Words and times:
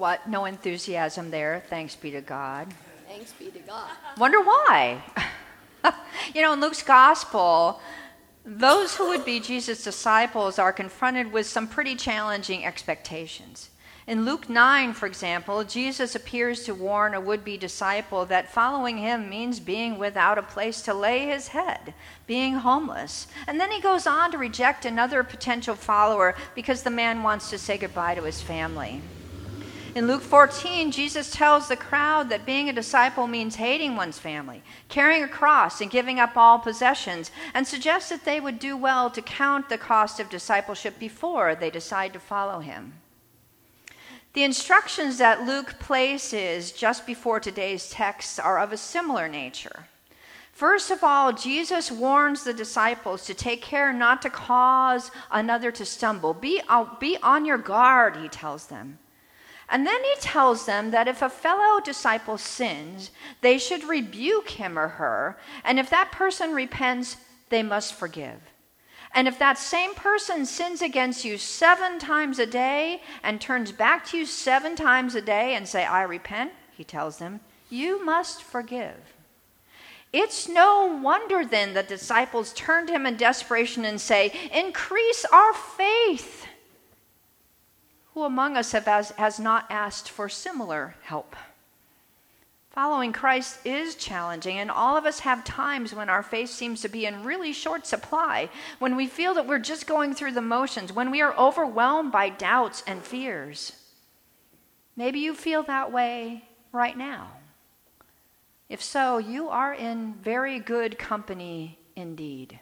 What? 0.00 0.26
No 0.26 0.46
enthusiasm 0.46 1.30
there. 1.30 1.62
Thanks 1.68 1.94
be 1.94 2.10
to 2.12 2.22
God. 2.22 2.68
Thanks 3.06 3.32
be 3.32 3.50
to 3.50 3.58
God. 3.58 3.90
Wonder 4.16 4.40
why? 4.40 5.02
you 6.34 6.40
know, 6.40 6.54
in 6.54 6.60
Luke's 6.62 6.82
gospel, 6.82 7.82
those 8.42 8.96
who 8.96 9.08
would 9.08 9.26
be 9.26 9.40
Jesus' 9.40 9.84
disciples 9.84 10.58
are 10.58 10.72
confronted 10.72 11.30
with 11.30 11.46
some 11.46 11.68
pretty 11.68 11.96
challenging 11.96 12.64
expectations. 12.64 13.68
In 14.06 14.24
Luke 14.24 14.48
9, 14.48 14.94
for 14.94 15.04
example, 15.04 15.64
Jesus 15.64 16.14
appears 16.14 16.64
to 16.64 16.74
warn 16.74 17.12
a 17.12 17.20
would 17.20 17.44
be 17.44 17.58
disciple 17.58 18.24
that 18.24 18.50
following 18.50 18.96
him 18.96 19.28
means 19.28 19.60
being 19.60 19.98
without 19.98 20.38
a 20.38 20.42
place 20.42 20.80
to 20.82 20.94
lay 20.94 21.26
his 21.26 21.48
head, 21.48 21.92
being 22.26 22.54
homeless. 22.54 23.26
And 23.46 23.60
then 23.60 23.70
he 23.70 23.82
goes 23.82 24.06
on 24.06 24.30
to 24.30 24.38
reject 24.38 24.86
another 24.86 25.22
potential 25.22 25.74
follower 25.74 26.34
because 26.54 26.84
the 26.84 26.88
man 26.88 27.22
wants 27.22 27.50
to 27.50 27.58
say 27.58 27.76
goodbye 27.76 28.14
to 28.14 28.22
his 28.22 28.40
family. 28.40 29.02
In 29.92 30.06
Luke 30.06 30.22
14, 30.22 30.92
Jesus 30.92 31.32
tells 31.32 31.66
the 31.66 31.76
crowd 31.76 32.28
that 32.28 32.46
being 32.46 32.68
a 32.68 32.72
disciple 32.72 33.26
means 33.26 33.56
hating 33.56 33.96
one's 33.96 34.20
family, 34.20 34.62
carrying 34.88 35.24
a 35.24 35.28
cross, 35.28 35.80
and 35.80 35.90
giving 35.90 36.20
up 36.20 36.36
all 36.36 36.60
possessions, 36.60 37.32
and 37.54 37.66
suggests 37.66 38.08
that 38.10 38.24
they 38.24 38.40
would 38.40 38.60
do 38.60 38.76
well 38.76 39.10
to 39.10 39.20
count 39.20 39.68
the 39.68 39.76
cost 39.76 40.20
of 40.20 40.30
discipleship 40.30 40.96
before 41.00 41.56
they 41.56 41.70
decide 41.70 42.12
to 42.12 42.20
follow 42.20 42.60
him. 42.60 42.92
The 44.32 44.44
instructions 44.44 45.18
that 45.18 45.44
Luke 45.44 45.80
places 45.80 46.70
just 46.70 47.04
before 47.04 47.40
today's 47.40 47.90
text 47.90 48.38
are 48.38 48.60
of 48.60 48.72
a 48.72 48.76
similar 48.76 49.26
nature. 49.26 49.86
First 50.52 50.92
of 50.92 51.02
all, 51.02 51.32
Jesus 51.32 51.90
warns 51.90 52.44
the 52.44 52.54
disciples 52.54 53.26
to 53.26 53.34
take 53.34 53.60
care 53.60 53.92
not 53.92 54.22
to 54.22 54.30
cause 54.30 55.10
another 55.32 55.72
to 55.72 55.84
stumble. 55.84 56.32
Be, 56.32 56.60
uh, 56.68 56.84
be 57.00 57.16
on 57.24 57.44
your 57.44 57.58
guard, 57.58 58.14
he 58.18 58.28
tells 58.28 58.66
them. 58.66 58.98
And 59.70 59.86
then 59.86 60.02
he 60.02 60.20
tells 60.20 60.66
them 60.66 60.90
that 60.90 61.06
if 61.06 61.22
a 61.22 61.30
fellow 61.30 61.80
disciple 61.80 62.38
sins, 62.38 63.10
they 63.40 63.56
should 63.56 63.84
rebuke 63.84 64.50
him 64.50 64.76
or 64.76 64.88
her, 64.88 65.38
and 65.64 65.78
if 65.78 65.88
that 65.90 66.10
person 66.10 66.52
repents, 66.52 67.16
they 67.50 67.62
must 67.62 67.94
forgive. 67.94 68.40
And 69.12 69.26
if 69.26 69.38
that 69.38 69.58
same 69.58 69.94
person 69.94 70.46
sins 70.46 70.82
against 70.82 71.24
you 71.24 71.38
seven 71.38 71.98
times 71.98 72.38
a 72.38 72.46
day 72.46 73.02
and 73.22 73.40
turns 73.40 73.72
back 73.72 74.04
to 74.06 74.18
you 74.18 74.26
seven 74.26 74.76
times 74.76 75.14
a 75.14 75.22
day 75.22 75.54
and 75.54 75.66
say, 75.66 75.84
I 75.84 76.02
repent, 76.02 76.52
he 76.76 76.84
tells 76.84 77.18
them, 77.18 77.40
you 77.68 78.04
must 78.04 78.42
forgive. 78.42 79.14
It's 80.12 80.48
no 80.48 80.98
wonder 81.02 81.44
then 81.44 81.74
the 81.74 81.84
disciples 81.84 82.52
turned 82.54 82.88
to 82.88 82.94
him 82.94 83.06
in 83.06 83.16
desperation 83.16 83.84
and 83.84 84.00
say, 84.00 84.32
Increase 84.52 85.24
our 85.32 85.52
faith. 85.52 86.46
Who 88.20 88.26
among 88.26 88.58
us 88.58 88.72
has, 88.72 89.12
has 89.12 89.40
not 89.40 89.64
asked 89.70 90.10
for 90.10 90.28
similar 90.28 90.94
help? 91.04 91.34
Following 92.68 93.14
Christ 93.14 93.60
is 93.64 93.94
challenging, 93.94 94.58
and 94.58 94.70
all 94.70 94.94
of 94.94 95.06
us 95.06 95.20
have 95.20 95.42
times 95.42 95.94
when 95.94 96.10
our 96.10 96.22
faith 96.22 96.50
seems 96.50 96.82
to 96.82 96.90
be 96.90 97.06
in 97.06 97.24
really 97.24 97.54
short 97.54 97.86
supply, 97.86 98.50
when 98.78 98.94
we 98.94 99.06
feel 99.06 99.32
that 99.32 99.46
we're 99.46 99.58
just 99.58 99.86
going 99.86 100.12
through 100.12 100.32
the 100.32 100.42
motions, 100.42 100.92
when 100.92 101.10
we 101.10 101.22
are 101.22 101.34
overwhelmed 101.34 102.12
by 102.12 102.28
doubts 102.28 102.84
and 102.86 103.02
fears. 103.02 103.72
Maybe 104.96 105.20
you 105.20 105.34
feel 105.34 105.62
that 105.62 105.90
way 105.90 106.44
right 106.72 106.98
now. 106.98 107.30
If 108.68 108.82
so, 108.82 109.16
you 109.16 109.48
are 109.48 109.72
in 109.72 110.12
very 110.12 110.58
good 110.58 110.98
company 110.98 111.78
indeed. 111.96 112.60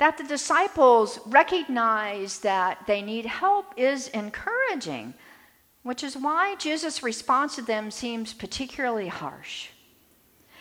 That 0.00 0.18
the 0.18 0.24
disciples 0.24 1.20
recognize 1.26 2.40
that 2.40 2.88
they 2.88 3.02
need 3.02 3.26
help 3.26 3.72
is 3.76 4.08
encouraging 4.08 5.14
which 5.82 6.02
is 6.02 6.16
why 6.16 6.54
Jesus' 6.56 7.02
response 7.02 7.56
to 7.56 7.62
them 7.62 7.90
seems 7.90 8.34
particularly 8.34 9.08
harsh. 9.08 9.68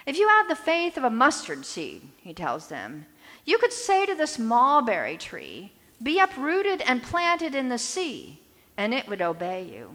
If 0.06 0.18
you 0.18 0.28
had 0.28 0.48
the 0.48 0.56
faith 0.56 0.98
of 0.98 1.04
a 1.04 1.10
mustard 1.10 1.66
seed, 1.66 2.08
he 2.22 2.34
tells 2.34 2.68
them, 2.68 3.06
you 3.46 3.58
could 3.58 3.74
say 3.74 4.06
to 4.06 4.16
this 4.16 4.40
mulberry 4.40 5.18
tree, 5.18 5.74
Be 6.02 6.20
uprooted 6.20 6.82
and 6.82 7.04
planted 7.04 7.54
in 7.54 7.70
the 7.70 7.78
sea, 7.78 8.42
and 8.78 8.94
it 8.94 9.08
would 9.08 9.22
obey 9.22 9.64
you. 9.64 9.92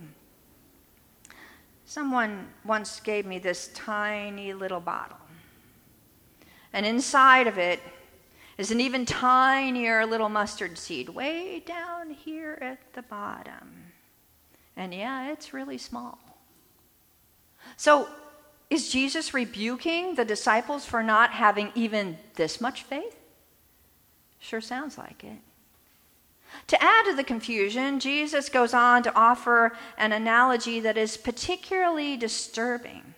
Someone 1.86 2.48
once 2.64 3.00
gave 3.00 3.24
me 3.24 3.38
this 3.38 3.70
tiny 3.74 4.52
little 4.52 4.80
bottle, 4.80 5.18
and 6.72 6.84
inside 6.84 7.46
of 7.46 7.56
it 7.56 7.80
is 8.56 8.70
an 8.70 8.80
even 8.80 9.04
tinier 9.04 10.06
little 10.06 10.28
mustard 10.28 10.78
seed, 10.78 11.08
way 11.08 11.60
down 11.60 12.10
here 12.10 12.58
at 12.60 12.92
the 12.94 13.02
bottom. 13.02 13.92
And 14.76 14.94
yeah, 14.94 15.30
it's 15.32 15.52
really 15.52 15.78
small. 15.78 16.18
So, 17.76 18.08
is 18.70 18.90
Jesus 18.90 19.34
rebuking 19.34 20.14
the 20.14 20.24
disciples 20.24 20.84
for 20.84 21.02
not 21.02 21.30
having 21.30 21.70
even 21.74 22.18
this 22.34 22.60
much 22.60 22.82
faith? 22.82 23.16
Sure 24.38 24.60
sounds 24.60 24.98
like 24.98 25.22
it. 25.24 25.38
To 26.68 26.82
add 26.82 27.04
to 27.06 27.14
the 27.14 27.24
confusion, 27.24 28.00
Jesus 28.00 28.48
goes 28.48 28.74
on 28.74 29.02
to 29.02 29.14
offer 29.14 29.76
an 29.98 30.12
analogy 30.12 30.80
that 30.80 30.96
is 30.96 31.16
particularly 31.16 32.16
disturbing. 32.16 33.14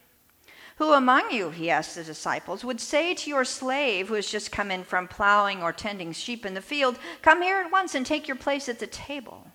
Who 0.76 0.92
among 0.92 1.30
you, 1.30 1.50
he 1.50 1.70
asked 1.70 1.94
the 1.94 2.04
disciples, 2.04 2.64
would 2.64 2.80
say 2.80 3.14
to 3.14 3.30
your 3.30 3.44
slave 3.44 4.08
who 4.08 4.14
has 4.14 4.30
just 4.30 4.52
come 4.52 4.70
in 4.70 4.84
from 4.84 5.08
plowing 5.08 5.62
or 5.62 5.72
tending 5.72 6.12
sheep 6.12 6.44
in 6.44 6.54
the 6.54 6.60
field, 6.60 6.98
Come 7.22 7.42
here 7.42 7.58
at 7.58 7.72
once 7.72 7.94
and 7.94 8.04
take 8.04 8.28
your 8.28 8.36
place 8.36 8.68
at 8.68 8.78
the 8.78 8.86
table? 8.86 9.46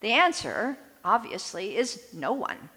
The 0.00 0.12
answer 0.12 0.78
obviously, 1.04 1.76
is 1.76 2.04
no 2.12 2.32
one. 2.32 2.70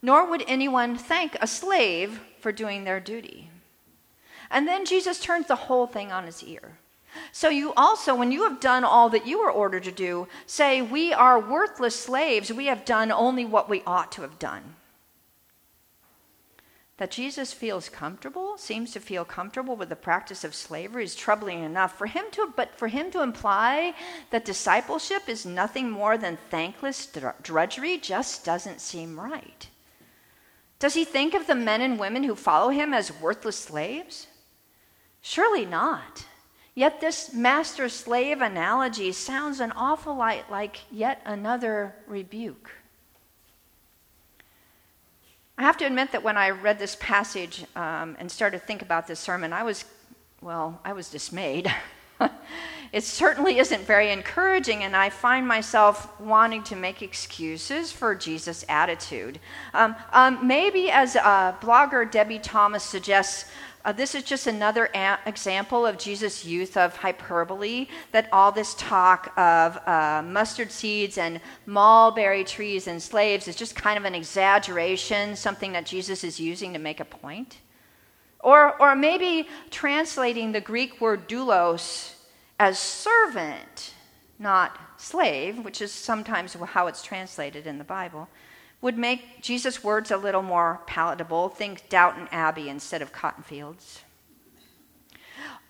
Nor 0.00 0.28
would 0.28 0.44
anyone 0.46 0.96
thank 0.96 1.36
a 1.40 1.46
slave 1.46 2.20
for 2.40 2.52
doing 2.52 2.84
their 2.84 3.00
duty. 3.00 3.50
And 4.50 4.66
then 4.66 4.84
Jesus 4.84 5.20
turns 5.20 5.46
the 5.46 5.56
whole 5.56 5.86
thing 5.86 6.12
on 6.12 6.24
its 6.24 6.42
ear. 6.42 6.78
So 7.30 7.48
you 7.48 7.72
also, 7.74 8.14
when 8.14 8.32
you 8.32 8.44
have 8.44 8.58
done 8.58 8.84
all 8.84 9.08
that 9.10 9.26
you 9.26 9.38
were 9.38 9.50
ordered 9.50 9.84
to 9.84 9.92
do, 9.92 10.28
say, 10.46 10.82
We 10.82 11.12
are 11.12 11.38
worthless 11.38 11.94
slaves. 11.94 12.52
We 12.52 12.66
have 12.66 12.84
done 12.84 13.12
only 13.12 13.44
what 13.44 13.68
we 13.68 13.82
ought 13.86 14.10
to 14.12 14.22
have 14.22 14.38
done 14.38 14.74
that 17.02 17.10
Jesus 17.10 17.52
feels 17.52 17.88
comfortable, 17.88 18.56
seems 18.56 18.92
to 18.92 19.00
feel 19.00 19.24
comfortable 19.24 19.74
with 19.74 19.88
the 19.88 19.96
practice 19.96 20.44
of 20.44 20.54
slavery 20.54 21.02
is 21.02 21.16
troubling 21.16 21.64
enough. 21.64 21.98
For 21.98 22.06
him 22.06 22.26
to, 22.30 22.52
but 22.54 22.78
for 22.78 22.86
him 22.86 23.10
to 23.10 23.22
imply 23.22 23.94
that 24.30 24.44
discipleship 24.44 25.28
is 25.28 25.44
nothing 25.44 25.90
more 25.90 26.16
than 26.16 26.38
thankless 26.48 27.08
drudgery 27.42 27.98
just 27.98 28.44
doesn't 28.44 28.80
seem 28.80 29.18
right. 29.18 29.66
Does 30.78 30.94
he 30.94 31.04
think 31.04 31.34
of 31.34 31.48
the 31.48 31.56
men 31.56 31.80
and 31.80 31.98
women 31.98 32.22
who 32.22 32.36
follow 32.36 32.68
him 32.68 32.94
as 32.94 33.20
worthless 33.20 33.58
slaves? 33.58 34.28
Surely 35.22 35.66
not. 35.66 36.24
Yet 36.76 37.00
this 37.00 37.34
master 37.34 37.88
slave 37.88 38.40
analogy 38.40 39.10
sounds 39.10 39.58
an 39.58 39.72
awful 39.72 40.14
lot 40.14 40.48
like 40.52 40.78
yet 40.88 41.20
another 41.24 41.96
rebuke. 42.06 42.70
I 45.58 45.62
have 45.62 45.76
to 45.78 45.84
admit 45.84 46.12
that 46.12 46.22
when 46.22 46.36
I 46.36 46.50
read 46.50 46.78
this 46.78 46.96
passage 46.96 47.64
um, 47.76 48.16
and 48.18 48.30
started 48.30 48.60
to 48.60 48.66
think 48.66 48.82
about 48.82 49.06
this 49.06 49.20
sermon, 49.20 49.52
I 49.52 49.62
was, 49.62 49.84
well, 50.40 50.80
I 50.84 50.92
was 50.92 51.10
dismayed. 51.10 51.72
it 52.92 53.04
certainly 53.04 53.58
isn't 53.58 53.82
very 53.82 54.10
encouraging, 54.10 54.82
and 54.82 54.96
I 54.96 55.10
find 55.10 55.46
myself 55.46 56.18
wanting 56.18 56.62
to 56.64 56.76
make 56.76 57.02
excuses 57.02 57.92
for 57.92 58.14
Jesus' 58.14 58.64
attitude. 58.68 59.40
Um, 59.74 59.94
um, 60.12 60.46
maybe, 60.46 60.90
as 60.90 61.16
uh, 61.16 61.54
blogger 61.60 62.10
Debie 62.10 62.38
Thomas 62.42 62.82
suggests, 62.82 63.50
uh, 63.84 63.92
this 63.92 64.14
is 64.14 64.22
just 64.22 64.46
another 64.46 64.88
a- 64.94 65.18
example 65.26 65.84
of 65.84 65.98
Jesus' 65.98 66.44
use 66.44 66.76
of 66.76 66.96
hyperbole, 66.96 67.88
that 68.12 68.28
all 68.32 68.52
this 68.52 68.74
talk 68.74 69.36
of 69.36 69.76
uh, 69.88 70.22
mustard 70.24 70.70
seeds 70.70 71.18
and 71.18 71.40
mulberry 71.66 72.44
trees 72.44 72.86
and 72.86 73.02
slaves 73.02 73.48
is 73.48 73.56
just 73.56 73.74
kind 73.74 73.98
of 73.98 74.04
an 74.04 74.14
exaggeration, 74.14 75.34
something 75.34 75.72
that 75.72 75.86
Jesus 75.86 76.22
is 76.22 76.38
using 76.38 76.72
to 76.72 76.78
make 76.78 77.00
a 77.00 77.04
point. 77.04 77.58
Or, 78.40 78.80
or 78.80 78.94
maybe 78.94 79.48
translating 79.70 80.52
the 80.52 80.60
Greek 80.60 81.00
word 81.00 81.28
doulos 81.28 82.14
as 82.58 82.78
servant, 82.78 83.94
not 84.38 84.78
slave, 84.96 85.64
which 85.64 85.80
is 85.80 85.92
sometimes 85.92 86.54
how 86.54 86.86
it's 86.86 87.02
translated 87.02 87.66
in 87.66 87.78
the 87.78 87.84
Bible 87.84 88.28
would 88.82 88.98
make 88.98 89.40
Jesus' 89.40 89.82
words 89.82 90.10
a 90.10 90.16
little 90.16 90.42
more 90.42 90.80
palatable. 90.86 91.48
Think 91.48 91.88
Downton 91.88 92.28
Abbey 92.30 92.68
instead 92.68 93.00
of 93.00 93.12
cotton 93.12 93.44
fields. 93.44 94.02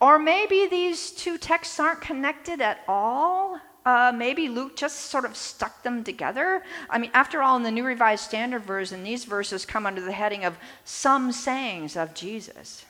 Or 0.01 0.19
maybe 0.19 0.67
these 0.67 1.11
two 1.11 1.37
texts 1.37 1.79
aren't 1.79 2.01
connected 2.01 2.59
at 2.59 2.81
all. 2.87 3.59
Uh, 3.85 4.11
maybe 4.13 4.49
Luke 4.49 4.75
just 4.75 4.97
sort 5.11 5.25
of 5.25 5.35
stuck 5.35 5.83
them 5.83 6.03
together. 6.03 6.63
I 6.89 6.97
mean, 6.97 7.11
after 7.13 7.41
all, 7.41 7.55
in 7.55 7.63
the 7.63 7.71
New 7.71 7.85
Revised 7.85 8.23
Standard 8.23 8.63
Version, 8.63 9.03
these 9.03 9.25
verses 9.25 9.65
come 9.65 9.85
under 9.85 10.01
the 10.01 10.11
heading 10.11 10.43
of 10.43 10.57
some 10.83 11.31
sayings 11.31 11.95
of 11.95 12.13
Jesus. 12.13 12.85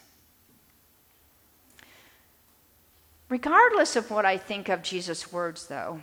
Regardless 3.28 3.96
of 3.96 4.10
what 4.10 4.24
I 4.24 4.38
think 4.38 4.68
of 4.68 4.82
Jesus' 4.82 5.32
words, 5.32 5.66
though, 5.66 6.00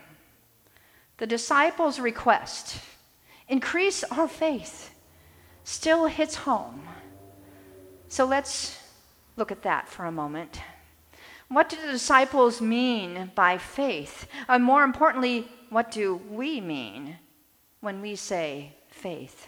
the 1.18 1.27
disciples' 1.27 2.00
request 2.00 2.79
increase 3.51 4.03
our 4.06 4.27
faith, 4.27 4.92
still 5.65 6.06
hits 6.06 6.36
home. 6.36 6.88
So 8.07 8.25
let's 8.25 8.80
look 9.36 9.51
at 9.51 9.62
that 9.63 9.88
for 9.88 10.06
a 10.06 10.12
moment. 10.12 10.62
What 11.50 11.68
do 11.68 11.75
the 11.75 11.92
disciples 11.92 12.62
mean 12.62 13.31
by 13.36 13.57
faith? 13.57 14.25
And 14.48 14.63
more 14.63 14.83
importantly, 14.83 15.50
what 15.69 15.92
do 15.92 16.15
we 16.30 16.62
mean 16.62 17.18
when 17.81 18.01
we 18.01 18.15
say 18.15 18.74
faith? 18.88 19.48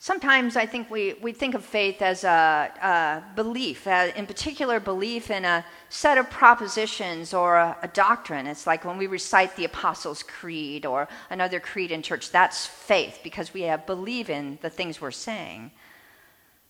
Sometimes 0.00 0.56
I 0.56 0.64
think 0.64 0.90
we, 0.92 1.14
we 1.14 1.32
think 1.32 1.54
of 1.54 1.64
faith 1.64 2.02
as 2.02 2.22
a, 2.22 2.70
a 2.80 3.34
belief, 3.34 3.84
a, 3.88 4.16
in 4.16 4.26
particular, 4.26 4.78
belief 4.78 5.28
in 5.28 5.44
a 5.44 5.64
set 5.88 6.18
of 6.18 6.30
propositions 6.30 7.34
or 7.34 7.56
a, 7.56 7.76
a, 7.82 7.88
doctrine. 7.88 8.46
It's 8.46 8.64
like 8.64 8.84
when 8.84 8.96
we 8.96 9.08
recite 9.08 9.56
the 9.56 9.64
Apostles' 9.64 10.22
Creed 10.22 10.86
or 10.86 11.08
another 11.30 11.58
creed 11.58 11.90
in 11.90 12.02
church, 12.02 12.30
that's 12.30 12.64
faith 12.64 13.18
because 13.24 13.52
we 13.52 13.62
have 13.62 13.86
believe 13.86 14.30
in 14.30 14.60
the 14.62 14.70
things 14.70 15.00
we're 15.00 15.10
saying. 15.10 15.72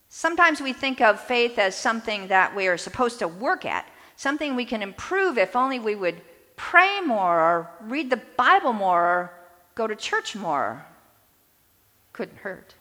Sometimes 0.09 0.63
we 0.63 0.73
think 0.73 1.03
of 1.03 1.21
faith 1.21 1.59
as 1.59 1.77
something 1.77 2.29
that 2.29 2.57
we 2.57 2.67
are 2.67 2.79
supposed 2.79 3.19
to 3.19 3.29
work 3.29 3.67
at, 3.67 3.87
something 4.17 4.57
we 4.57 4.65
can 4.65 4.81
improve 4.81 5.37
if 5.37 5.55
only 5.55 5.79
we 5.79 5.95
would 5.95 6.23
pray 6.57 7.03
more 7.03 7.39
or 7.39 7.71
read 7.83 8.09
the 8.09 8.23
Bible 8.39 8.73
more 8.73 9.03
or 9.03 9.33
go 9.75 9.87
to 9.87 9.95
church 9.95 10.35
more. 10.35 10.87
Couldn't 12.15 12.39
hurt. 12.39 12.75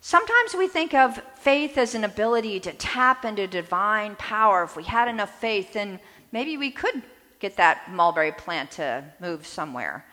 Sometimes 0.00 0.54
we 0.56 0.66
think 0.66 0.94
of 0.94 1.22
faith 1.36 1.76
as 1.76 1.94
an 1.94 2.04
ability 2.04 2.58
to 2.60 2.72
tap 2.72 3.24
into 3.24 3.46
divine 3.46 4.16
power. 4.16 4.64
If 4.64 4.76
we 4.76 4.84
had 4.84 5.08
enough 5.08 5.38
faith, 5.38 5.74
then 5.74 6.00
maybe 6.32 6.56
we 6.56 6.70
could 6.70 7.02
get 7.38 7.56
that 7.58 7.92
mulberry 7.92 8.32
plant 8.32 8.70
to 8.72 9.04
move 9.20 9.46
somewhere. 9.46 10.06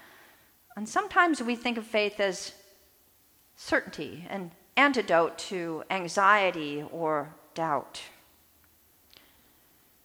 And 0.76 0.88
sometimes 0.88 1.42
we 1.42 1.56
think 1.56 1.78
of 1.78 1.86
faith 1.86 2.20
as 2.20 2.54
certainty, 3.56 4.28
an 4.30 4.52
antidote 4.76 5.38
to 5.38 5.84
anxiety 5.90 6.84
or 6.92 7.34
doubt. 7.56 8.02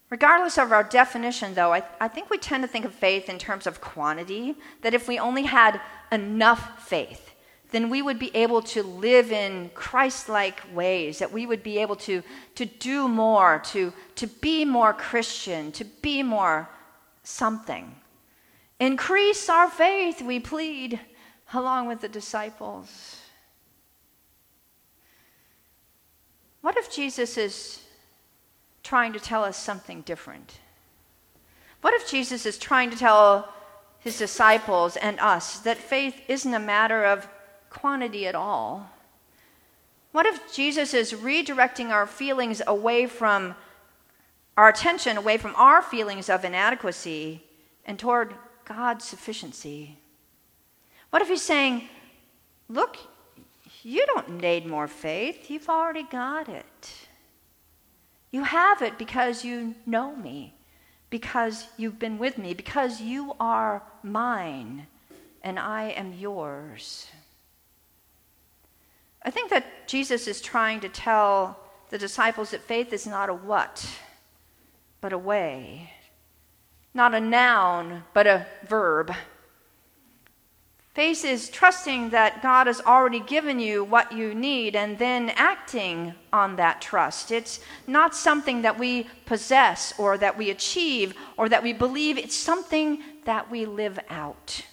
Regardless 0.09 0.57
of 0.57 0.71
our 0.71 0.83
definition, 0.83 1.55
though, 1.55 1.73
I, 1.73 1.83
I 1.99 2.07
think 2.07 2.29
we 2.29 2.37
tend 2.37 2.63
to 2.63 2.67
think 2.67 2.85
of 2.85 2.93
faith 2.93 3.29
in 3.29 3.37
terms 3.37 3.67
of 3.67 3.81
quantity, 3.81 4.55
that 4.81 4.93
if 4.93 5.07
we 5.07 5.19
only 5.19 5.43
had 5.43 5.81
enough 6.11 6.87
faith, 6.87 7.32
then 7.73 7.89
we 7.89 8.03
would 8.03 8.19
be 8.19 8.33
able 8.35 8.61
to 8.61 8.83
live 8.83 9.31
in 9.31 9.71
Christ 9.73 10.29
like 10.29 10.61
ways, 10.75 11.17
that 11.17 11.33
we 11.33 11.47
would 11.47 11.63
be 11.63 11.79
able 11.79 11.95
to, 11.95 12.21
to 12.53 12.65
do 12.65 13.07
more, 13.07 13.63
to, 13.65 13.91
to 14.15 14.27
be 14.27 14.63
more 14.63 14.93
Christian, 14.93 15.71
to 15.71 15.83
be 15.83 16.21
more 16.21 16.69
something. 17.23 17.95
Increase 18.79 19.49
our 19.49 19.67
faith, 19.67 20.21
we 20.21 20.39
plead, 20.39 20.99
along 21.51 21.87
with 21.87 22.01
the 22.01 22.07
disciples. 22.07 23.17
What 26.61 26.77
if 26.77 26.93
Jesus 26.93 27.37
is 27.37 27.81
trying 28.83 29.13
to 29.13 29.19
tell 29.19 29.43
us 29.43 29.57
something 29.57 30.01
different? 30.01 30.59
What 31.81 31.95
if 31.95 32.07
Jesus 32.07 32.45
is 32.45 32.59
trying 32.59 32.91
to 32.91 32.97
tell 32.97 33.51
his 33.97 34.19
disciples 34.19 34.95
and 34.95 35.19
us 35.19 35.57
that 35.59 35.77
faith 35.77 36.21
isn't 36.27 36.53
a 36.53 36.59
matter 36.59 37.03
of 37.03 37.27
quantity 37.73 38.27
at 38.27 38.35
all? 38.35 38.89
What 40.11 40.25
if 40.25 40.53
Jesus 40.53 40.93
is 40.93 41.11
redirecting 41.13 41.89
our 41.89 42.05
feelings 42.05 42.61
away 42.67 43.07
from 43.07 43.55
our 44.55 44.69
attention, 44.69 45.17
away 45.17 45.37
from 45.37 45.55
our 45.55 45.81
feelings 45.81 46.29
of 46.29 46.45
inadequacy 46.45 47.43
and 47.85 47.97
toward 47.97 48.35
God's 48.65 49.05
sufficiency? 49.05 49.97
What 51.09 51.21
if 51.21 51.27
he's 51.27 51.41
saying, 51.41 51.89
Look, 52.69 52.97
you 53.83 54.05
don't 54.05 54.41
need 54.41 54.65
more 54.65 54.87
faith, 54.87 55.49
you've 55.49 55.69
already 55.69 56.03
got 56.03 56.47
it. 56.47 57.07
You 58.31 58.43
have 58.43 58.81
it 58.81 58.97
because 58.97 59.45
you 59.45 59.75
know 59.85 60.15
me, 60.15 60.53
because 61.09 61.67
you've 61.77 61.99
been 61.99 62.17
with 62.17 62.37
me, 62.37 62.53
because 62.53 63.01
you 63.01 63.35
are 63.39 63.83
mine 64.01 64.87
and 65.43 65.59
I 65.59 65.89
am 65.89 66.13
yours. 66.13 67.07
I 69.23 69.31
think 69.31 69.49
that 69.51 69.87
Jesus 69.87 70.27
is 70.27 70.41
trying 70.41 70.81
to 70.81 70.89
tell 70.89 71.57
the 71.89 71.97
disciples 71.97 72.51
that 72.51 72.61
faith 72.61 72.91
is 72.91 73.07
not 73.07 73.29
a 73.29 73.33
what, 73.33 73.87
but 74.99 75.13
a 75.13 75.17
way. 75.17 75.91
Not 76.93 77.15
a 77.15 77.19
noun, 77.19 78.03
but 78.13 78.27
a 78.27 78.45
verb. 78.67 79.13
Faith 80.93 81.25
is 81.25 81.49
trusting 81.49 82.11
that 82.11 82.43
God 82.43 82.67
has 82.67 82.79
already 82.81 83.19
given 83.19 83.59
you 83.59 83.83
what 83.83 84.11
you 84.11 84.35
need 84.35 84.75
and 84.75 84.99
then 84.99 85.31
acting 85.31 86.13
on 86.31 86.55
that 86.57 86.81
trust. 86.81 87.31
It's 87.31 87.59
not 87.87 88.15
something 88.15 88.61
that 88.61 88.77
we 88.77 89.07
possess 89.25 89.93
or 89.97 90.19
that 90.19 90.37
we 90.37 90.51
achieve 90.51 91.15
or 91.35 91.49
that 91.49 91.63
we 91.63 91.73
believe, 91.73 92.19
it's 92.19 92.35
something 92.35 93.01
that 93.25 93.49
we 93.49 93.65
live 93.65 93.99
out. 94.07 94.63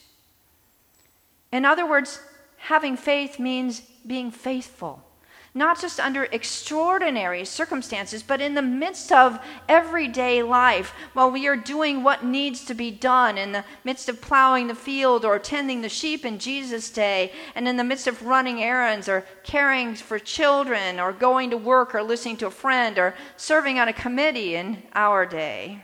In 1.52 1.64
other 1.64 1.88
words, 1.88 2.20
having 2.58 2.98
faith 2.98 3.38
means 3.38 3.80
being 4.06 4.30
faithful. 4.30 5.04
Not 5.52 5.80
just 5.80 5.98
under 5.98 6.24
extraordinary 6.24 7.44
circumstances, 7.44 8.22
but 8.22 8.40
in 8.40 8.54
the 8.54 8.62
midst 8.62 9.10
of 9.10 9.40
everyday 9.68 10.44
life, 10.44 10.94
while 11.12 11.28
we 11.28 11.48
are 11.48 11.56
doing 11.56 12.04
what 12.04 12.24
needs 12.24 12.64
to 12.66 12.74
be 12.74 12.92
done, 12.92 13.36
in 13.36 13.50
the 13.50 13.64
midst 13.82 14.08
of 14.08 14.20
plowing 14.20 14.68
the 14.68 14.76
field 14.76 15.24
or 15.24 15.40
tending 15.40 15.82
the 15.82 15.88
sheep 15.88 16.24
in 16.24 16.38
Jesus' 16.38 16.88
day, 16.88 17.32
and 17.56 17.66
in 17.66 17.76
the 17.76 17.82
midst 17.82 18.06
of 18.06 18.24
running 18.24 18.62
errands 18.62 19.08
or 19.08 19.26
caring 19.42 19.96
for 19.96 20.20
children 20.20 21.00
or 21.00 21.12
going 21.12 21.50
to 21.50 21.56
work 21.56 21.96
or 21.96 22.02
listening 22.04 22.36
to 22.36 22.46
a 22.46 22.50
friend 22.52 22.96
or 22.96 23.16
serving 23.36 23.80
on 23.80 23.88
a 23.88 23.92
committee 23.92 24.54
in 24.54 24.80
our 24.94 25.26
day. 25.26 25.82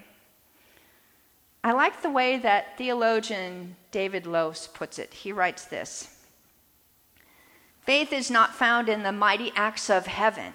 I 1.65 1.73
like 1.73 2.03
the 2.03 2.11
way 2.11 2.39
that 2.39 2.79
theologian 2.79 3.75
David 3.91 4.29
Lose 4.29 4.69
puts 4.69 5.01
it. 5.01 5.13
He 5.13 5.33
writes 5.33 5.65
this. 5.65 6.16
Faith 7.87 8.12
is 8.12 8.33
not 8.33 8.53
found 8.53 8.88
in 8.88 9.05
the 9.05 9.12
mighty 9.12 9.53
acts 9.55 9.88
of 9.88 10.09
heaven, 10.09 10.53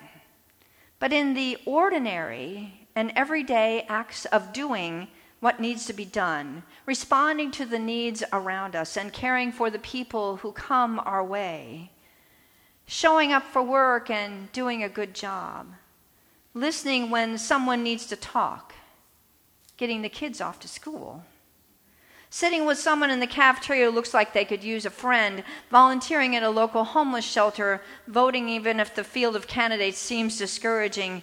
but 1.00 1.14
in 1.14 1.34
the 1.34 1.58
ordinary 1.66 2.88
and 2.94 3.10
everyday 3.16 3.86
acts 3.88 4.26
of 4.26 4.52
doing 4.52 5.08
what 5.40 5.58
needs 5.58 5.86
to 5.86 5.94
be 5.94 6.04
done, 6.04 6.62
responding 6.86 7.50
to 7.50 7.66
the 7.66 7.80
needs 7.80 8.22
around 8.34 8.76
us, 8.76 8.98
and 8.98 9.14
caring 9.14 9.50
for 9.50 9.70
the 9.70 9.80
people 9.80 10.36
who 10.38 10.52
come 10.52 11.00
our 11.06 11.24
way, 11.24 11.90
showing 12.86 13.32
up 13.32 13.44
for 13.44 13.64
work 13.64 14.10
and 14.10 14.52
doing 14.52 14.84
a 14.84 14.90
good 14.90 15.16
job, 15.16 15.68
listening 16.54 17.10
when 17.10 17.38
someone 17.38 17.82
needs 17.82 18.06
to 18.06 18.18
talk, 18.18 18.74
getting 19.78 20.02
the 20.02 20.10
kids 20.10 20.42
off 20.42 20.60
to 20.60 20.68
school 20.68 21.24
sitting 22.32 22.66
with 22.66 22.78
someone 22.78 23.12
in 23.12 23.20
the 23.20 23.28
cafeteria 23.28 23.86
who 23.86 23.92
looks 23.92 24.14
like 24.14 24.34
they 24.34 24.46
could 24.46 24.64
use 24.64 24.86
a 24.86 24.90
friend, 24.90 25.44
volunteering 25.70 26.34
at 26.34 26.42
a 26.42 26.50
local 26.50 26.86
homeless 26.86 27.26
shelter, 27.26 27.82
voting 28.08 28.48
even 28.48 28.80
if 28.80 28.96
the 28.96 29.04
field 29.04 29.36
of 29.36 29.48
candidates 29.48 29.98
seems 29.98 30.38
discouraging, 30.38 31.22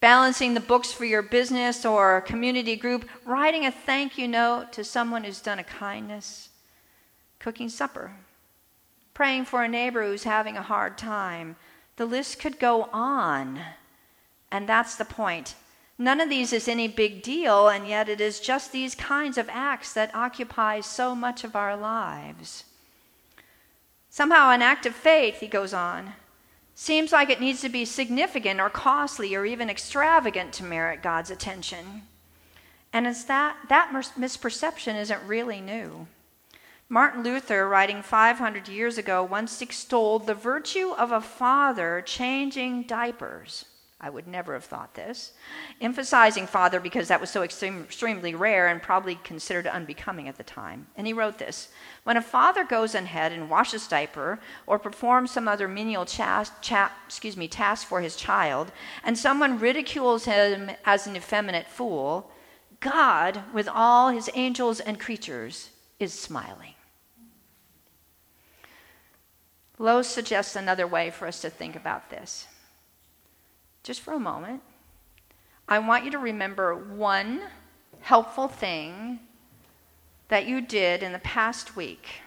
balancing 0.00 0.54
the 0.54 0.60
books 0.60 0.90
for 0.90 1.04
your 1.04 1.20
business 1.20 1.84
or 1.84 2.22
community 2.22 2.76
group, 2.76 3.04
writing 3.26 3.66
a 3.66 3.70
thank 3.70 4.16
you 4.16 4.26
note 4.26 4.72
to 4.72 4.82
someone 4.82 5.22
who's 5.22 5.42
done 5.42 5.58
a 5.58 5.64
kindness, 5.64 6.48
cooking 7.38 7.68
supper, 7.68 8.12
praying 9.12 9.44
for 9.44 9.62
a 9.62 9.68
neighbor 9.68 10.02
who's 10.02 10.24
having 10.24 10.56
a 10.56 10.62
hard 10.62 10.96
time. 10.96 11.56
The 11.96 12.06
list 12.06 12.40
could 12.40 12.58
go 12.58 12.84
on. 12.90 13.60
And 14.50 14.66
that's 14.66 14.96
the 14.96 15.04
point. 15.04 15.56
None 15.98 16.20
of 16.20 16.28
these 16.28 16.52
is 16.52 16.68
any 16.68 16.86
big 16.86 17.22
deal, 17.22 17.68
and 17.68 17.88
yet 17.88 18.08
it 18.08 18.20
is 18.20 18.38
just 18.38 18.70
these 18.70 18.94
kinds 18.94 19.36
of 19.36 19.48
acts 19.50 19.92
that 19.94 20.14
occupy 20.14 20.80
so 20.80 21.14
much 21.14 21.42
of 21.42 21.56
our 21.56 21.76
lives. 21.76 22.64
Somehow, 24.08 24.50
an 24.50 24.62
act 24.62 24.86
of 24.86 24.94
faith, 24.94 25.40
he 25.40 25.48
goes 25.48 25.74
on, 25.74 26.14
seems 26.76 27.10
like 27.10 27.30
it 27.30 27.40
needs 27.40 27.60
to 27.62 27.68
be 27.68 27.84
significant 27.84 28.60
or 28.60 28.70
costly 28.70 29.34
or 29.34 29.44
even 29.44 29.68
extravagant 29.68 30.52
to 30.52 30.64
merit 30.64 31.02
God's 31.02 31.30
attention. 31.30 32.02
And 32.92 33.06
it's 33.06 33.24
that, 33.24 33.56
that 33.68 33.90
misperception 33.92 34.96
isn't 34.98 35.26
really 35.26 35.60
new. 35.60 36.06
Martin 36.88 37.22
Luther, 37.22 37.68
writing 37.68 38.02
500 38.02 38.68
years 38.68 38.96
ago, 38.96 39.22
once 39.24 39.60
extolled 39.60 40.26
the 40.26 40.34
virtue 40.34 40.92
of 40.96 41.10
a 41.10 41.20
father 41.20 42.02
changing 42.06 42.84
diapers. 42.84 43.66
I 44.00 44.10
would 44.10 44.28
never 44.28 44.54
have 44.54 44.64
thought 44.64 44.94
this. 44.94 45.32
Emphasizing 45.80 46.46
father 46.46 46.78
because 46.78 47.08
that 47.08 47.20
was 47.20 47.30
so 47.30 47.42
extreme, 47.42 47.82
extremely 47.82 48.32
rare 48.32 48.68
and 48.68 48.80
probably 48.80 49.16
considered 49.16 49.66
unbecoming 49.66 50.28
at 50.28 50.36
the 50.36 50.44
time. 50.44 50.86
And 50.96 51.04
he 51.04 51.12
wrote 51.12 51.38
this 51.38 51.68
When 52.04 52.16
a 52.16 52.22
father 52.22 52.62
goes 52.62 52.94
ahead 52.94 53.32
and 53.32 53.50
washes 53.50 53.88
diaper 53.88 54.38
or 54.68 54.78
performs 54.78 55.32
some 55.32 55.48
other 55.48 55.66
menial 55.66 56.04
cha- 56.04 56.52
cha- 56.60 56.92
excuse 57.06 57.36
me, 57.36 57.48
task 57.48 57.88
for 57.88 58.00
his 58.00 58.14
child, 58.14 58.70
and 59.02 59.18
someone 59.18 59.58
ridicules 59.58 60.26
him 60.26 60.70
as 60.84 61.08
an 61.08 61.16
effeminate 61.16 61.66
fool, 61.66 62.30
God, 62.78 63.42
with 63.52 63.68
all 63.68 64.10
his 64.10 64.30
angels 64.34 64.78
and 64.78 65.00
creatures, 65.00 65.70
is 65.98 66.14
smiling. 66.14 66.74
Lose 69.76 70.06
suggests 70.06 70.54
another 70.54 70.86
way 70.86 71.10
for 71.10 71.26
us 71.26 71.40
to 71.40 71.50
think 71.50 71.74
about 71.74 72.10
this. 72.10 72.46
Just 73.88 74.02
for 74.02 74.12
a 74.12 74.20
moment, 74.20 74.60
I 75.66 75.78
want 75.78 76.04
you 76.04 76.10
to 76.10 76.18
remember 76.18 76.74
one 76.74 77.40
helpful 78.00 78.46
thing 78.46 79.18
that 80.28 80.46
you 80.46 80.60
did 80.60 81.02
in 81.02 81.12
the 81.12 81.18
past 81.20 81.74
week. 81.74 82.20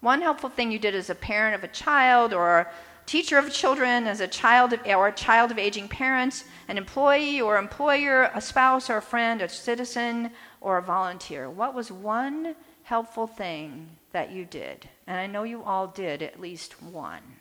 One 0.00 0.22
helpful 0.22 0.48
thing 0.48 0.70
you 0.70 0.78
did 0.78 0.94
as 0.94 1.10
a 1.10 1.16
parent 1.16 1.56
of 1.56 1.64
a 1.64 1.74
child 1.74 2.32
or 2.32 2.60
a 2.60 2.68
teacher 3.06 3.38
of 3.38 3.52
children, 3.52 4.06
as 4.06 4.20
a 4.20 4.28
child 4.28 4.72
of, 4.72 4.86
or 4.86 5.08
a 5.08 5.12
child 5.12 5.50
of 5.50 5.58
aging 5.58 5.88
parents, 5.88 6.44
an 6.68 6.78
employee 6.78 7.40
or 7.40 7.58
employer, 7.58 8.30
a 8.32 8.40
spouse 8.40 8.88
or 8.88 8.98
a 8.98 9.02
friend, 9.02 9.42
a 9.42 9.48
citizen 9.48 10.30
or 10.60 10.78
a 10.78 10.82
volunteer. 10.82 11.50
What 11.50 11.74
was 11.74 11.90
one 11.90 12.54
helpful 12.84 13.26
thing 13.26 13.88
that 14.12 14.30
you 14.30 14.44
did? 14.44 14.88
And 15.08 15.18
I 15.18 15.26
know 15.26 15.42
you 15.42 15.64
all 15.64 15.88
did 15.88 16.22
at 16.22 16.40
least 16.40 16.80
one. 16.80 17.37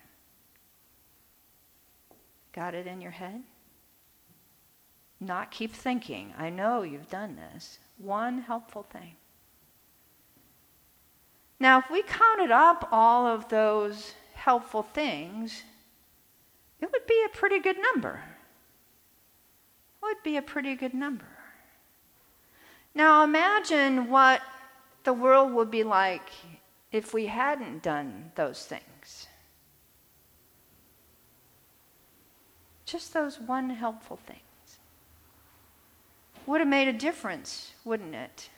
Got 2.58 2.74
it 2.74 2.88
in 2.88 3.02
your 3.02 3.12
head? 3.12 3.44
Not 5.20 5.52
keep 5.52 5.72
thinking. 5.72 6.34
I 6.36 6.50
know 6.50 6.82
you've 6.82 7.08
done 7.08 7.36
this. 7.36 7.78
One 8.00 8.40
helpful 8.42 8.82
thing. 8.82 9.16
Now, 11.60 11.78
if 11.78 11.86
we 11.92 12.02
counted 12.02 12.50
up 12.50 12.90
all 12.92 13.28
of 13.28 13.48
those 13.50 14.16
helpful 14.34 14.82
things, 14.82 15.62
it 16.82 16.92
would 16.92 17.06
be 17.06 17.24
a 17.28 17.38
pretty 17.38 17.60
good 17.60 17.78
number. 17.94 18.24
It 20.02 20.06
would 20.06 20.24
be 20.24 20.38
a 20.38 20.42
pretty 20.42 20.74
good 20.74 20.96
number. 20.96 21.30
Now, 22.96 23.24
imagine 23.24 24.10
what 24.10 24.42
the 25.04 25.14
world 25.14 25.54
would 25.54 25.70
be 25.70 25.84
like 25.84 26.32
if 26.92 27.14
we 27.14 27.28
hadn't 27.28 27.84
done 27.84 28.32
those 28.34 28.66
things. 28.66 29.28
Just 32.88 33.14
those 33.14 33.38
one 33.38 33.70
helpful 33.70 34.16
things. 34.16 34.40
Would 36.46 36.62
have 36.62 36.70
made 36.70 36.88
a 36.88 36.94
difference, 36.94 37.74
wouldn't 37.84 38.16
it? 38.16 38.50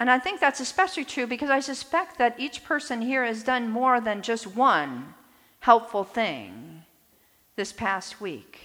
And 0.00 0.10
I 0.10 0.18
think 0.18 0.40
that's 0.40 0.58
especially 0.58 1.04
true 1.04 1.26
because 1.26 1.50
I 1.50 1.60
suspect 1.60 2.16
that 2.18 2.40
each 2.40 2.64
person 2.64 3.02
here 3.02 3.24
has 3.24 3.44
done 3.44 3.68
more 3.68 4.00
than 4.00 4.22
just 4.22 4.46
one 4.46 5.14
helpful 5.60 6.04
thing 6.04 6.84
this 7.54 7.70
past 7.70 8.20
week. 8.20 8.60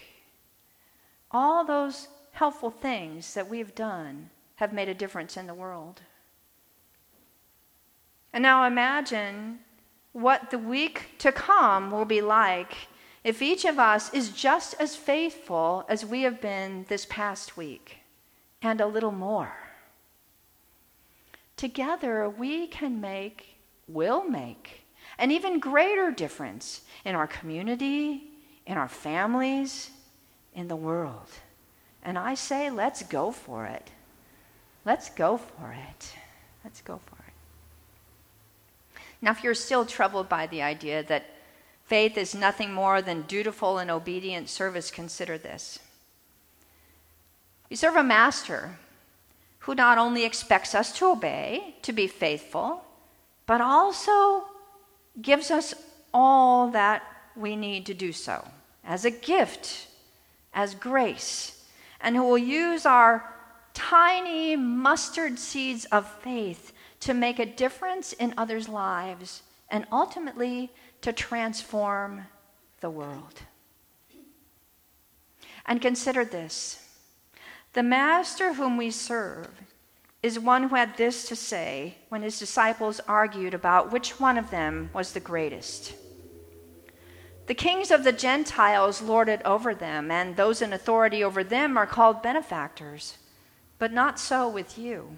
All 1.29 1.65
those 1.65 2.07
helpful 2.31 2.71
things 2.71 3.33
that 3.33 3.49
we've 3.49 3.75
done 3.75 4.29
have 4.55 4.71
made 4.71 4.87
a 4.87 4.93
difference 4.93 5.35
in 5.35 5.45
the 5.45 5.53
world. 5.53 6.01
And 8.31 8.41
now 8.41 8.63
imagine 8.63 9.59
what 10.13 10.51
the 10.51 10.57
week 10.57 11.17
to 11.19 11.33
come 11.33 11.91
will 11.91 12.05
be 12.05 12.21
like 12.21 12.87
if 13.23 13.41
each 13.41 13.65
of 13.65 13.79
us 13.79 14.13
is 14.13 14.29
just 14.29 14.75
as 14.79 14.95
faithful 14.95 15.85
as 15.89 16.05
we 16.05 16.21
have 16.21 16.39
been 16.39 16.85
this 16.87 17.05
past 17.05 17.57
week 17.57 17.97
and 18.61 18.81
a 18.81 18.87
little 18.87 19.11
more. 19.11 19.53
Together, 21.55 22.29
we 22.29 22.67
can 22.67 23.01
make, 23.01 23.57
will 23.87 24.23
make, 24.23 24.81
an 25.17 25.31
even 25.31 25.59
greater 25.59 26.11
difference 26.11 26.81
in 27.03 27.15
our 27.15 27.27
community, 27.27 28.23
in 28.65 28.77
our 28.77 28.87
families, 28.87 29.89
in 30.53 30.67
the 30.67 30.75
world. 30.75 31.29
And 32.03 32.17
I 32.17 32.35
say, 32.35 32.69
let's 32.69 33.03
go 33.03 33.31
for 33.31 33.65
it. 33.65 33.89
Let's 34.85 35.09
go 35.09 35.37
for 35.37 35.75
it. 35.89 36.13
Let's 36.63 36.81
go 36.81 36.99
for 37.05 37.15
it. 37.15 39.01
Now, 39.21 39.31
if 39.31 39.43
you're 39.43 39.55
still 39.55 39.85
troubled 39.85 40.29
by 40.29 40.47
the 40.47 40.61
idea 40.61 41.03
that 41.03 41.25
faith 41.87 42.17
is 42.17 42.35
nothing 42.35 42.73
more 42.73 43.01
than 43.01 43.23
dutiful 43.23 43.77
and 43.79 43.89
obedient 43.89 44.49
service, 44.49 44.91
consider 44.91 45.37
this. 45.37 45.79
We 47.69 47.75
serve 47.75 47.95
a 47.95 48.03
master 48.03 48.77
who 49.59 49.73
not 49.73 49.97
only 49.97 50.23
expects 50.23 50.75
us 50.75 50.91
to 50.97 51.07
obey, 51.07 51.75
to 51.81 51.91
be 51.91 52.07
faithful, 52.07 52.83
but 53.45 53.61
also 53.61 54.45
gives 55.21 55.49
us 55.49 55.73
all 56.13 56.69
that 56.71 57.03
we 57.35 57.55
need 57.55 57.85
to 57.85 57.93
do 57.93 58.11
so 58.11 58.47
as 58.83 59.05
a 59.05 59.11
gift, 59.11 59.87
as 60.53 60.75
grace, 60.75 61.65
and 61.99 62.15
who 62.15 62.23
will 62.23 62.37
use 62.37 62.85
our 62.85 63.33
tiny 63.73 64.55
mustard 64.55 65.37
seeds 65.37 65.85
of 65.85 66.09
faith 66.21 66.73
to 67.01 67.13
make 67.13 67.39
a 67.39 67.45
difference 67.45 68.13
in 68.13 68.33
others' 68.37 68.69
lives 68.69 69.43
and 69.69 69.85
ultimately 69.91 70.71
to 71.01 71.13
transform 71.13 72.25
the 72.79 72.89
world. 72.89 73.41
And 75.65 75.81
consider 75.81 76.23
this 76.23 76.83
the 77.73 77.83
master 77.83 78.53
whom 78.53 78.77
we 78.77 78.89
serve 78.89 79.49
is 80.23 80.39
one 80.39 80.63
who 80.63 80.75
had 80.75 80.97
this 80.97 81.27
to 81.27 81.35
say 81.35 81.95
when 82.09 82.21
his 82.21 82.39
disciples 82.39 82.99
argued 83.07 83.53
about 83.53 83.91
which 83.91 84.19
one 84.19 84.37
of 84.37 84.49
them 84.49 84.89
was 84.93 85.13
the 85.13 85.19
greatest. 85.19 85.93
The 87.45 87.53
kings 87.53 87.91
of 87.91 88.03
the 88.03 88.11
Gentiles 88.11 89.01
lord 89.01 89.29
it 89.29 89.41
over 89.45 89.73
them, 89.73 90.11
and 90.11 90.35
those 90.35 90.61
in 90.61 90.73
authority 90.73 91.23
over 91.23 91.43
them 91.43 91.77
are 91.77 91.85
called 91.85 92.21
benefactors. 92.21 93.17
But 93.79 93.93
not 93.93 94.19
so 94.19 94.49
with 94.49 94.77
you. 94.77 95.15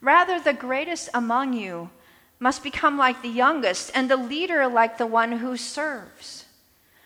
Rather, 0.00 0.40
the 0.40 0.52
greatest 0.52 1.08
among 1.14 1.52
you 1.52 1.90
must 2.40 2.62
become 2.62 2.96
like 2.96 3.20
the 3.22 3.28
youngest, 3.28 3.92
and 3.94 4.10
the 4.10 4.16
leader 4.16 4.66
like 4.66 4.98
the 4.98 5.06
one 5.06 5.32
who 5.32 5.56
serves. 5.56 6.46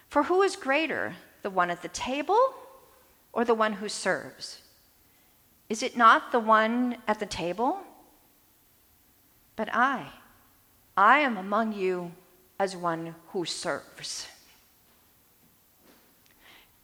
For 0.08 0.22
who 0.22 0.42
is 0.42 0.54
greater, 0.54 1.16
the 1.42 1.50
one 1.50 1.70
at 1.70 1.82
the 1.82 1.88
table 1.88 2.54
or 3.32 3.44
the 3.44 3.54
one 3.54 3.74
who 3.74 3.88
serves? 3.88 4.62
Is 5.68 5.82
it 5.82 5.96
not 5.96 6.30
the 6.30 6.38
one 6.38 6.98
at 7.08 7.18
the 7.18 7.26
table? 7.26 7.80
But 9.56 9.68
I, 9.72 10.06
I 10.96 11.18
am 11.18 11.36
among 11.36 11.72
you 11.72 12.12
as 12.58 12.76
one 12.76 13.16
who 13.28 13.44
serves. 13.44 14.28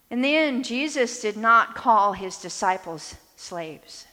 In 0.09 0.21
the 0.21 0.35
end, 0.35 0.65
Jesus 0.65 1.21
did 1.21 1.37
not 1.37 1.73
call 1.73 2.13
his 2.13 2.37
disciples 2.37 3.15
slaves. 3.37 4.05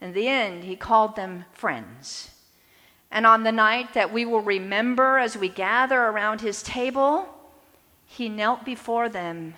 In 0.00 0.14
the 0.14 0.28
end, 0.28 0.64
he 0.64 0.76
called 0.76 1.14
them 1.14 1.44
friends. 1.52 2.30
And 3.14 3.26
on 3.26 3.44
the 3.44 3.52
night 3.52 3.94
that 3.94 4.12
we 4.12 4.24
will 4.24 4.40
remember 4.40 5.18
as 5.18 5.36
we 5.38 5.48
gather 5.48 6.02
around 6.02 6.40
his 6.40 6.64
table, 6.64 7.28
he 8.04 8.28
knelt 8.28 8.64
before 8.64 9.08
them 9.08 9.54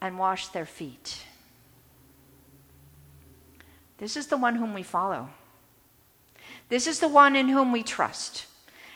and 0.00 0.18
washed 0.18 0.52
their 0.52 0.66
feet. 0.66 1.22
This 3.98 4.16
is 4.16 4.26
the 4.26 4.36
one 4.36 4.56
whom 4.56 4.74
we 4.74 4.82
follow. 4.82 5.30
This 6.68 6.88
is 6.88 6.98
the 6.98 7.06
one 7.06 7.36
in 7.36 7.48
whom 7.48 7.70
we 7.70 7.84
trust. 7.84 8.46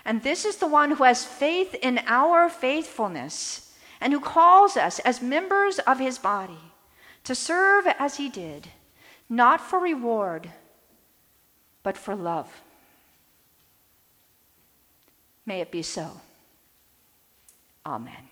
And 0.05 0.25
this 0.25 0.45
is 0.45 0.57
the 0.57 0.67
one 0.67 0.91
who 0.91 1.05
has 1.05 1.25
faith 1.25 1.73
in 1.81 2.01
our 2.07 2.49
faithfulness 2.49 3.73
and 4.01 4.13
who 4.13 4.19
calls 4.19 4.77
us 4.77 4.99
as 4.99 5.23
members 5.23 5.79
of 5.79 6.01
his 6.01 6.19
body 6.19 6.73
to 7.23 7.37
serve 7.37 7.87
as 8.01 8.17
he 8.17 8.29
did, 8.29 8.67
not 9.29 9.61
for 9.61 9.79
reward, 9.79 10.51
but 11.85 11.97
for 11.97 12.17
love. 12.17 12.63
May 15.51 15.63
it 15.63 15.73
be 15.73 15.83
so. 15.83 16.09
Amen. 17.85 18.30